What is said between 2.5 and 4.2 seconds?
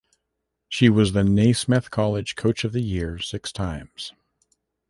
of the Year six times.